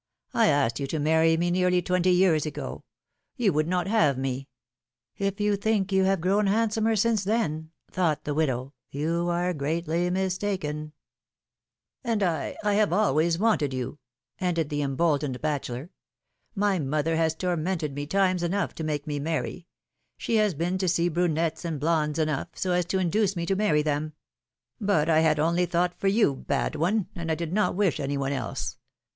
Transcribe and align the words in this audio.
I 0.33 0.47
asked 0.47 0.79
you 0.79 0.87
to 0.87 0.97
marry 0.99 1.37
me 1.37 1.51
nearly 1.51 1.79
twenty 1.83 2.09
years 2.09 2.47
ago; 2.47 2.85
you 3.35 3.53
w^ould 3.53 3.67
not 3.67 3.85
have 3.87 4.17
me 4.17 4.47
—""If 5.29 5.39
you 5.39 5.55
think 5.55 5.91
you 5.91 6.05
have 6.05 6.21
grown 6.21 6.47
handsomer 6.47 6.95
since 6.95 7.23
then," 7.23 7.69
thought 7.91 8.23
the 8.23 8.33
widow, 8.33 8.73
you 8.89 9.29
are 9.29 9.53
greatly 9.53 10.09
mistaken!" 10.09 10.93
^^And 12.03 12.23
I— 12.23 12.57
I 12.63 12.73
have 12.73 12.91
always 12.91 13.35
Avanted 13.37 13.73
you!" 13.75 13.99
ended 14.39 14.69
the 14.69 14.81
em 14.81 14.95
boldened 14.97 15.39
bachelor. 15.39 15.91
My 16.55 16.79
mother 16.79 17.15
has 17.15 17.35
tormented 17.35 17.93
me 17.93 18.07
times 18.07 18.41
enougli 18.41 18.73
to 18.73 18.83
make 18.83 19.05
me 19.05 19.19
marry. 19.19 19.67
She 20.17 20.37
has 20.37 20.55
been 20.55 20.79
to 20.79 20.87
see 20.89 21.09
brunettes 21.09 21.63
and 21.63 21.79
blondes 21.79 22.17
enough, 22.17 22.47
so 22.55 22.71
as 22.71 22.85
to 22.85 22.97
induce 22.97 23.35
me 23.35 23.45
to 23.45 23.55
marry 23.55 23.83
them; 23.83 24.13
but 24.79 25.09
I 25.11 25.19
had 25.19 25.39
only 25.39 25.67
thought 25.67 25.93
for 25.99 26.07
you, 26.07 26.37
bad 26.37 26.75
one, 26.75 27.05
and 27.15 27.31
I 27.31 27.35
did 27.35 27.53
not 27.53 27.75
4 27.75 27.75
58 27.75 27.75
PHILOMiiNE's 27.75 27.77
MARRIAGES. 27.85 27.99
wish 27.99 27.99
any 28.03 28.17
one 28.17 28.31
else. 28.31 28.77